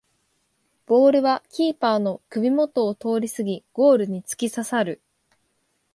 [0.87, 4.99] ボールはキーパーの首もとを通りすぎゴールにつきささる